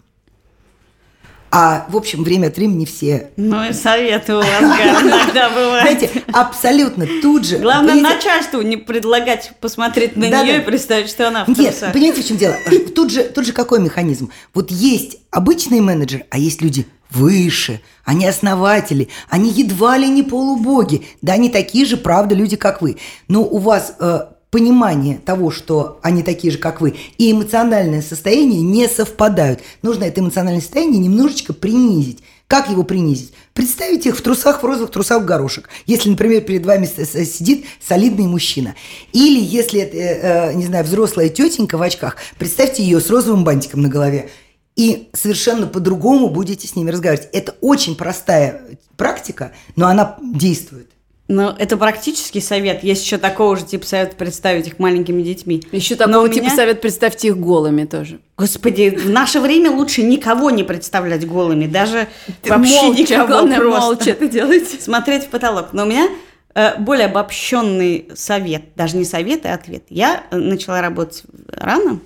[1.50, 3.30] А, в общем, время от времени все...
[3.36, 5.98] Ну и советы у вас иногда бывают.
[5.98, 7.58] Знаете, абсолютно тут же...
[7.58, 8.16] Главное, понимаете...
[8.16, 10.62] начальству не предлагать посмотреть на да, нее да.
[10.62, 11.92] и представить, что она в Нет, трусах.
[11.94, 12.54] понимаете, в чем дело?
[12.94, 14.30] Тут же, тут же какой механизм?
[14.52, 21.06] Вот есть обычные менеджеры, а есть люди выше, они основатели, они едва ли не полубоги.
[21.22, 22.96] Да, они такие же, правда, люди, как вы.
[23.28, 28.62] Но у вас э, понимание того, что они такие же, как вы, и эмоциональное состояние
[28.62, 29.60] не совпадают.
[29.82, 32.22] Нужно это эмоциональное состояние немножечко принизить.
[32.46, 33.34] Как его принизить?
[33.52, 35.68] Представить их в трусах, в розовых трусах в горошек.
[35.84, 38.74] Если, например, перед вами сидит солидный мужчина.
[39.12, 43.82] Или если это, э, не знаю, взрослая тетенька в очках, представьте ее с розовым бантиком
[43.82, 44.30] на голове.
[44.78, 47.28] И совершенно по-другому будете с ними разговаривать.
[47.32, 48.62] Это очень простая
[48.96, 50.88] практика, но она действует.
[51.26, 52.84] Ну, это практический совет.
[52.84, 55.64] Есть еще такого же типа совет представить их маленькими детьми.
[55.72, 56.34] Еще такого меня...
[56.34, 58.20] типа совет представьте их голыми тоже.
[58.36, 62.06] Господи, в наше время лучше никого не представлять голыми, даже
[62.42, 63.80] Ты вообще молча, никого главное, просто.
[63.80, 64.68] молча это делать.
[64.80, 65.72] Смотреть в потолок.
[65.72, 66.08] Но у меня
[66.54, 69.82] э, более обобщенный совет, даже не совет, а ответ.
[69.90, 71.98] Я э, начала работать рано,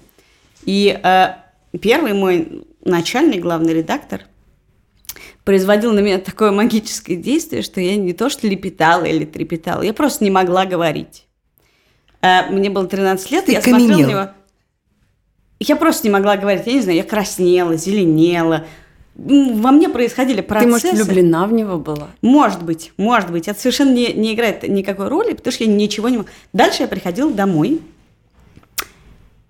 [0.65, 1.35] и э,
[1.79, 4.23] первый мой начальник, главный редактор,
[5.45, 9.93] производил на меня такое магическое действие, что я не то что лепетала или трепетала, я
[9.93, 11.27] просто не могла говорить.
[12.21, 13.87] А, мне было 13 лет, Ты я каменела.
[13.87, 14.31] смотрела на него.
[15.59, 18.67] Я просто не могла говорить, я не знаю, я краснела, зеленела.
[19.15, 20.81] Во мне происходили процессы.
[20.81, 22.09] Ты, может, влюблена в него была?
[22.23, 23.47] Может быть, может быть.
[23.47, 26.33] Это совершенно не, не играет никакой роли, потому что я ничего не могла.
[26.53, 27.81] Дальше я приходила домой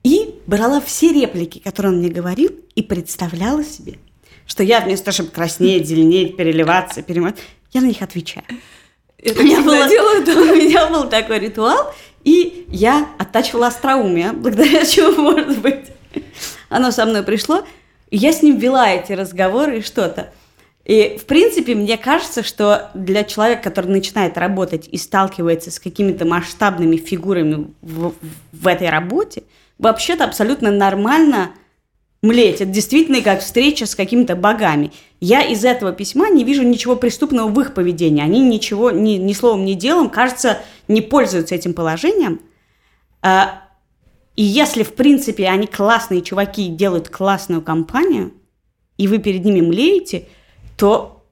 [0.03, 3.99] и брала все реплики, которые он мне говорил, и представляла себе,
[4.47, 7.37] что я вместо того, чтобы краснеть, зеленеть, переливаться, перемать,
[7.73, 8.45] я на них отвечаю.
[9.19, 10.33] Это у, меня было, делаю, да.
[10.53, 15.87] у меня был такой ритуал, и я оттачивала остроумие, благодаря чему, может быть,
[16.69, 17.65] оно со мной пришло.
[18.11, 20.33] И я с ним вела эти разговоры и что-то.
[20.85, 26.25] И, в принципе, мне кажется, что для человека, который начинает работать и сталкивается с какими-то
[26.25, 28.15] масштабными фигурами в,
[28.53, 29.45] в этой работе,
[29.79, 31.53] вообще-то абсолютно нормально
[32.23, 32.61] млеть.
[32.61, 34.93] Это действительно как встреча с какими-то богами.
[35.21, 38.23] Я из этого письма не вижу ничего преступного в их поведении.
[38.23, 42.41] Они ничего, ни, ни словом, ни делом, кажется, не пользуются этим положением.
[43.23, 43.65] А,
[44.37, 48.33] и если, в принципе, они классные чуваки делают классную компанию,
[48.97, 50.29] и вы перед ними млеете,
[50.77, 51.25] то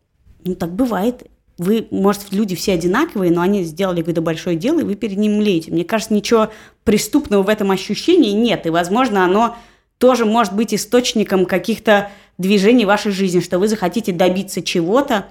[0.45, 1.25] ну, так бывает.
[1.61, 5.37] Вы, может, люди все одинаковые, но они сделали какое-то большое дело, и вы перед ним
[5.37, 5.71] млеете.
[5.71, 6.51] Мне кажется, ничего
[6.85, 9.59] преступного в этом ощущении нет, и, возможно, оно
[9.99, 15.27] тоже может быть источником каких-то движений в вашей жизни, что вы захотите добиться чего-то.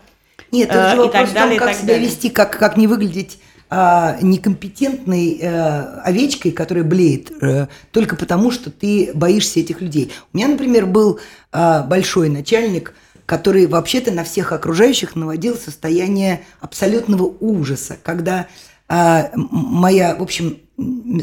[0.51, 2.07] Нет, это же э, вопрос далее, том, как себя далее.
[2.07, 3.39] вести, как, как не выглядеть
[3.71, 10.11] а, некомпетентной а, овечкой, которая блеет, а, только потому, что ты боишься этих людей.
[10.31, 11.19] У меня, например, был
[11.51, 12.93] а, большой начальник,
[13.29, 18.47] который вообще-то на всех окружающих наводил состояние абсолютного ужаса, когда
[18.87, 20.57] а, моя, в общем,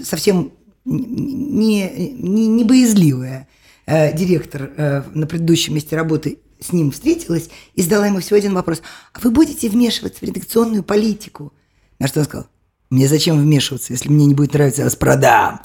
[0.04, 0.52] совсем
[0.84, 3.48] не, не, не боязливая
[3.86, 8.54] э, директор э, на предыдущем месте работы с ним встретилась и задала ему всего один
[8.54, 8.82] вопрос.
[9.12, 11.52] А вы будете вмешиваться в редакционную политику?
[11.98, 12.46] На что он сказал,
[12.88, 15.60] мне зачем вмешиваться, если мне не будет нравиться, я вас продам.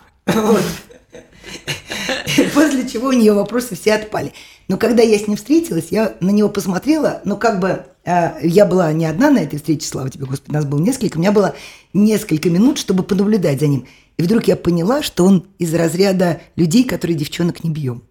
[2.53, 4.33] После чего у нее вопросы все отпали.
[4.67, 8.65] Но когда я с ним встретилась, я на него посмотрела, но как бы э, я
[8.65, 11.55] была не одна на этой встрече, слава тебе, Господи, нас было несколько, у меня было
[11.93, 13.85] несколько минут, чтобы понаблюдать за ним.
[14.17, 18.03] И вдруг я поняла, что он из разряда людей, которые девчонок не бьем.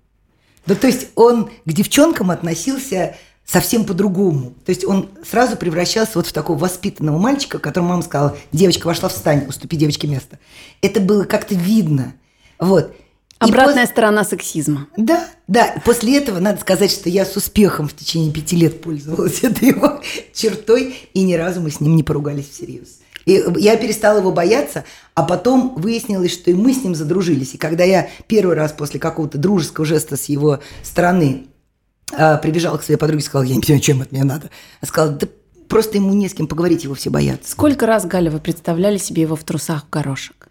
[0.66, 4.54] Да, то есть он к девчонкам относился совсем по-другому.
[4.64, 9.09] То есть он сразу превращался вот в такого воспитанного мальчика, которому мама сказала, девочка вошла
[9.09, 10.38] в стань, уступи девочке место.
[10.82, 12.14] Это было как-то видно.
[12.59, 12.95] Вот.
[13.41, 13.91] Обратная пос...
[13.91, 14.86] сторона сексизма.
[14.97, 15.74] Да, да.
[15.84, 20.01] После этого надо сказать, что я с успехом в течение пяти лет пользовалась этой его
[20.32, 23.01] чертой, и ни разу мы с ним не поругались всерьез.
[23.24, 24.84] И я перестала его бояться,
[25.14, 27.55] а потом выяснилось, что и мы с ним задружились.
[27.55, 31.47] И когда я первый раз после какого-то дружеского жеста с его стороны
[32.12, 34.51] э, прибежала к своей подруге и сказала, я не понимаю, чем от меня надо.
[34.80, 35.26] Она сказала, да
[35.68, 37.51] просто ему не с кем поговорить, его все боятся.
[37.51, 40.49] Сколько раз, Галя, вы представляли себе его в трусах в горошек?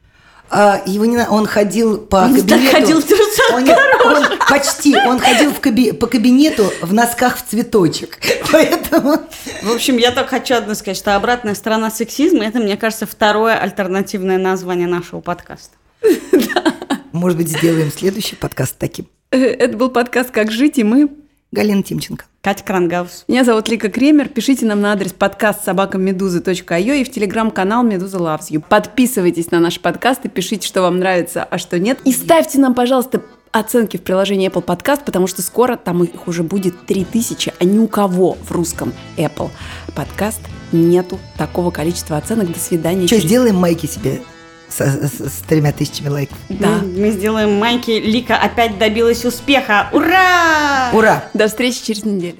[0.51, 2.71] А, его не, он ходил по он кабинету.
[2.71, 4.95] ходил в трусах он, он, почти.
[4.97, 8.17] Он ходил в каби, по кабинету в носках в цветочек.
[8.51, 9.17] Поэтому...
[9.61, 13.57] В общем, я только хочу одно сказать, что обратная сторона сексизма– это, мне кажется, второе
[13.59, 15.75] альтернативное название нашего подкаста.
[17.11, 19.07] Может быть, сделаем следующий подкаст таким.
[19.31, 21.09] Э, это был подкаст «Как жить», и мы
[21.51, 22.25] Галина Тимченко.
[22.41, 23.25] Катя Крангаус.
[23.27, 24.29] Меня зовут Лика Кремер.
[24.29, 28.63] Пишите нам на адрес подкаст собакамедуза.io и в телеграм-канал Медуза Loves You.
[28.67, 31.99] Подписывайтесь на наш подкаст и пишите, что вам нравится, а что нет.
[32.05, 36.43] И ставьте нам, пожалуйста, оценки в приложении Apple Podcast, потому что скоро там их уже
[36.43, 39.49] будет 3000, а ни у кого в русском Apple
[39.87, 40.41] Podcast
[40.71, 42.53] нету такого количества оценок.
[42.53, 43.07] До свидания.
[43.07, 44.21] Что, сделаем майки себе
[44.69, 46.37] с, с, с тремя тысячами лайков.
[46.49, 46.79] Да.
[46.81, 47.91] Мы, мы сделаем майки.
[47.91, 49.89] Лика опять добилась успеха.
[49.91, 50.89] Ура!
[50.93, 51.23] Ура!
[51.33, 52.37] До встречи через неделю.